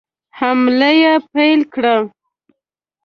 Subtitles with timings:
[0.37, 0.95] حملې
[1.31, 1.95] پیل کړې.